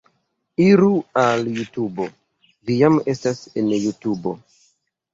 Iru 0.67 0.87
al 1.25 1.45
Jutubo... 1.59 2.09
vi 2.71 2.81
jam 2.81 3.01
estas 3.17 3.47
en 3.57 3.73
Jutubo 3.87 4.39